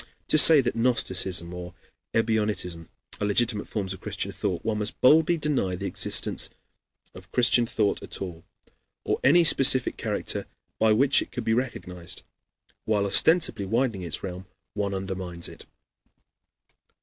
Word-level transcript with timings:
To 0.29 0.37
say 0.39 0.61
that 0.61 0.75
gnosticism 0.75 1.53
or 1.53 1.75
ebionitism 2.15 2.87
are 3.19 3.27
legitimate 3.27 3.67
forms 3.67 3.93
of 3.93 3.99
Christian 4.01 4.31
thought, 4.31 4.65
one 4.65 4.79
must 4.79 4.99
boldly 4.99 5.37
deny 5.37 5.75
the 5.75 5.85
existence 5.85 6.49
of 7.13 7.31
Christian 7.31 7.67
thought 7.67 8.01
at 8.01 8.19
all, 8.19 8.43
or 9.05 9.19
any 9.23 9.43
specific 9.43 9.97
character 9.97 10.47
by 10.79 10.91
which 10.91 11.21
it 11.21 11.31
could 11.31 11.43
be 11.43 11.53
recognized. 11.53 12.23
While 12.85 13.05
ostensibly 13.05 13.67
widening 13.67 14.01
its 14.01 14.23
realm, 14.23 14.47
one 14.73 14.95
undermines 14.95 15.47
it. 15.47 15.67